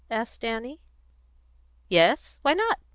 [0.09, 0.81] asked Annie.
[1.87, 2.79] "Yes; why not?